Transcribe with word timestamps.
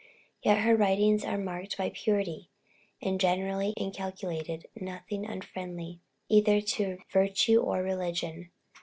Yet 0.41 0.61
her 0.61 0.75
writings 0.75 1.23
are 1.23 1.37
marked 1.37 1.77
by 1.77 1.91
purity, 1.93 2.49
and 3.03 3.19
generally 3.21 3.75
inculcated 3.77 4.65
nothing 4.75 5.27
unfriendly 5.27 5.99
either 6.27 6.59
to 6.59 6.97
virtue 7.13 7.59
or 7.61 7.83
religion. 7.83 8.49